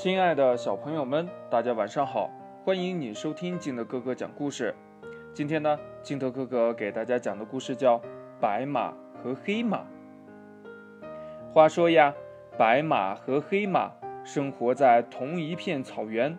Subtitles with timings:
[0.00, 2.30] 亲爱的小朋友们，大家晚上好！
[2.64, 4.72] 欢迎你收听金德哥哥讲故事。
[5.34, 7.98] 今天呢，金德哥哥给大家讲的故事叫
[8.40, 9.78] 《白马和黑马》。
[11.52, 12.14] 话说呀，
[12.56, 13.90] 白马和黑马
[14.22, 16.38] 生活在同一片草原，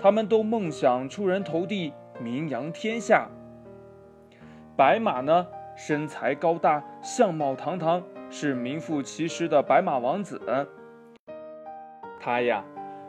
[0.00, 3.28] 他们都梦想出人头地，名扬天下。
[4.76, 5.44] 白马呢，
[5.76, 8.00] 身材高大，相貌堂堂，
[8.30, 10.40] 是名副其实的白马王子。
[12.26, 12.64] 他呀，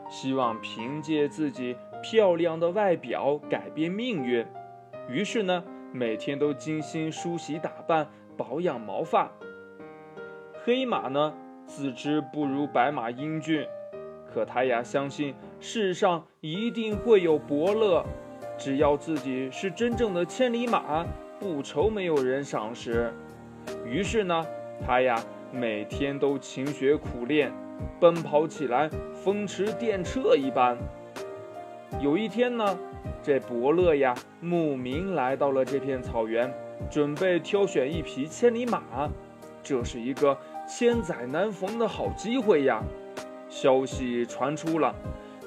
[0.08, 4.46] 希望凭借自己漂亮的外表改变命运，
[5.08, 9.28] 于是呢，每天都精心梳洗打扮，保养毛发。
[10.62, 11.34] 黑马呢，
[11.66, 13.66] 自知不如白马英俊，
[14.32, 18.06] 可他呀，相信世上一定会有伯乐，
[18.56, 21.04] 只要自己是真正的千里马，
[21.40, 23.12] 不愁没有人赏识。
[23.84, 24.46] 于是呢，
[24.86, 27.52] 他呀，每天都勤学苦练。
[28.00, 30.76] 奔跑起来风驰电掣一般。
[32.00, 32.78] 有一天呢，
[33.22, 36.52] 这伯乐呀慕名来到了这片草原，
[36.90, 38.82] 准备挑选一匹千里马。
[39.62, 42.82] 这是一个千载难逢的好机会呀！
[43.48, 44.94] 消息传出了，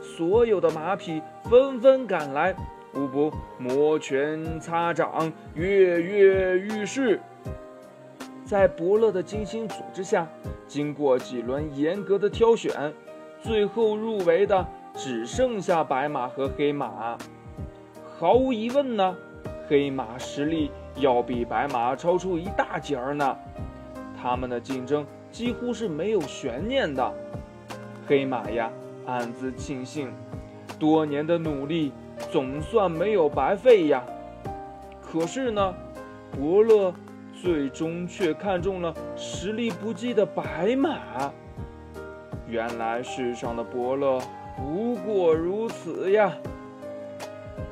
[0.01, 2.53] 所有的马匹纷纷赶来，
[2.93, 7.19] 无不摩拳擦掌，跃跃欲试。
[8.51, 10.27] 在伯乐的精心组织下，
[10.67, 12.93] 经过几轮严格的挑选，
[13.41, 17.17] 最后入围的只剩下白马和黑马。
[18.19, 19.15] 毫无疑问呢，
[19.69, 23.37] 黑马实力要比白马超出一大截儿呢。
[24.21, 27.09] 他们的竞争几乎是没有悬念的。
[28.05, 28.69] 黑马呀，
[29.05, 30.11] 暗自庆幸，
[30.77, 31.93] 多年的努力
[32.29, 34.03] 总算没有白费呀。
[35.01, 35.73] 可是呢，
[36.33, 36.93] 伯乐。
[37.41, 41.33] 最终却看中了实力不济的白马。
[42.47, 44.21] 原来世上的伯乐
[44.55, 46.31] 不过如此呀！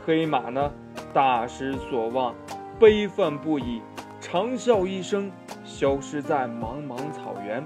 [0.06, 0.72] 黑马呢，
[1.14, 2.34] 大失所望，
[2.80, 3.79] 悲愤不已，
[4.19, 5.31] 长啸一声，
[5.63, 7.63] 消失在茫茫草原。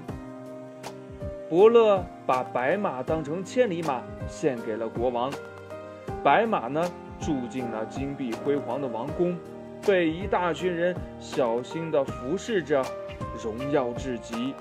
[1.48, 5.32] 伯乐把白马当成千里马献给了国王，
[6.22, 6.84] 白马呢，
[7.18, 9.34] 住进了金碧辉煌的王宫。
[9.86, 12.82] 被一大群人小心地服侍着，
[13.42, 14.54] 荣耀至极。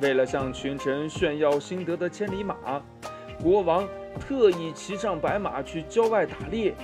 [0.00, 2.56] 为了向群臣炫耀心得的千里马，
[3.42, 3.86] 国王
[4.20, 6.74] 特意骑上白马去郊外打猎。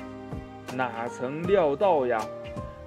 [0.75, 2.25] 哪曾料到呀，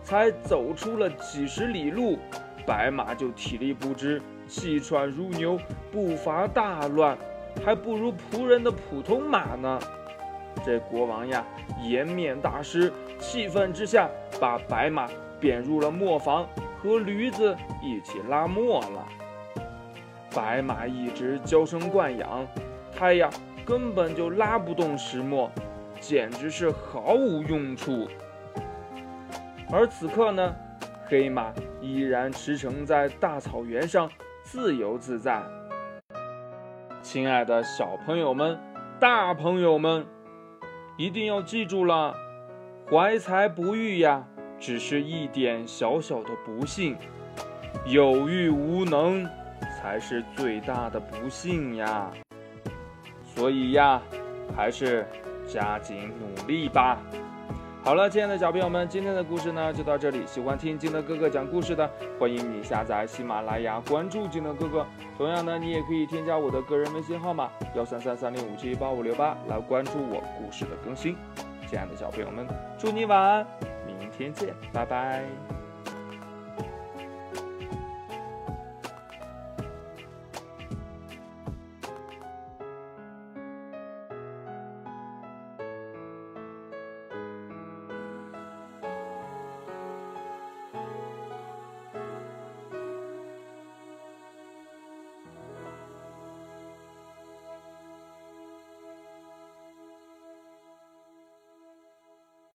[0.04, 2.18] 才走出了几十里路，
[2.66, 5.60] 白马就体力不支，气喘如牛，
[5.92, 7.18] 步伐大乱，
[7.64, 9.80] 还不如仆人的普通马呢。
[10.66, 11.46] 这国王呀，
[11.84, 12.92] 颜面大失，
[13.24, 16.46] 气愤之下，把白马贬入了磨坊，
[16.78, 19.08] 和驴子一起拉磨了。
[20.36, 22.46] 白马一直娇生惯养，
[22.94, 23.30] 它呀
[23.66, 25.50] 根本就拉不动石磨，
[26.02, 28.10] 简直是毫无用处。
[29.72, 30.54] 而此刻呢，
[31.06, 34.12] 黑马依然驰骋在大草原上，
[34.44, 35.42] 自由自在。
[37.02, 38.60] 亲爱的小朋友们，
[39.00, 40.06] 大朋友们。
[40.96, 42.14] 一定要记住了，
[42.90, 44.24] 怀才不遇呀，
[44.60, 46.96] 只是一点小小的不幸；
[47.86, 49.28] 有欲无能，
[49.80, 52.12] 才是最大的不幸呀。
[53.24, 54.02] 所以呀，
[54.56, 55.08] 还是
[55.48, 57.00] 加紧努力吧。
[57.84, 60.22] 好了，亲爱的小朋友们，今天的故事呢就到这里。
[60.28, 61.90] 喜欢听金德哥哥讲故事的，
[62.20, 64.86] 欢迎你下载喜马拉雅，关注金德哥哥。
[65.18, 71.18] 同样呢，你也可以添加我的个人微信号码幺三三三零五七八五六八来关注我故事的更新。
[71.74, 72.48] 亲爱的小朋友们，
[72.78, 73.48] 祝你晚安，
[73.88, 75.24] 明天见，拜拜。